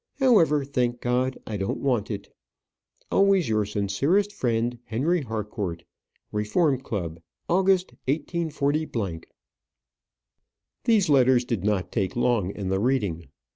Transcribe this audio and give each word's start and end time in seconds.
However, 0.17 0.65
thank 0.65 0.99
God, 0.99 1.37
I 1.45 1.57
don't 1.57 1.77
want 1.77 2.09
it. 2.09 2.33
Always 3.11 3.47
your 3.47 3.65
sincerest 3.65 4.33
friend, 4.33 4.79
HENRY 4.85 5.21
HARCOURT. 5.25 5.83
Reform 6.31 6.79
Club 6.81 7.21
August, 7.47 7.91
184. 8.07 9.21
These 10.85 11.07
letters 11.07 11.45
did 11.45 11.63
not 11.63 11.91
take 11.91 12.15
long 12.15 12.49
in 12.49 12.69
the 12.69 12.79
reading. 12.79 13.27